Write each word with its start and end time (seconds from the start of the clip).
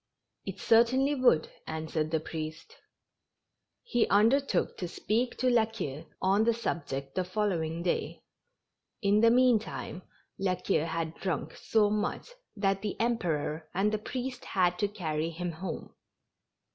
"It 0.47 0.59
certainly 0.59 1.13
would," 1.13 1.47
answered 1.67 2.09
the 2.09 2.19
priest. 2.19 2.71
And 2.71 2.77
he 3.83 4.07
undertook 4.07 4.75
to 4.79 4.87
speak 4.87 5.37
to 5.37 5.47
La 5.47 5.65
Queue 5.67 6.07
on 6.19 6.43
the 6.43 6.55
sub 6.55 6.87
ject 6.87 7.13
the 7.13 7.23
following 7.23 7.83
day. 7.83 8.23
In 9.03 9.21
the 9.21 9.29
meantime. 9.29 10.01
La 10.39 10.55
Queue 10.55 10.85
had 10.85 11.13
drunk 11.17 11.55
so 11.55 11.91
much 11.91 12.31
that 12.55 12.81
the 12.81 12.99
Emperor 12.99 13.69
and 13.75 13.91
the 13.91 13.99
priest 13.99 14.43
had 14.43 14.79
to 14.79 14.87
carry 14.87 15.29
him 15.29 15.51
home. 15.51 15.93